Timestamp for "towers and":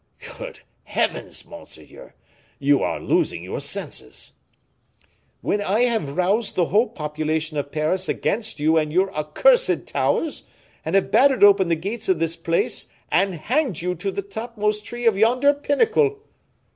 9.85-10.95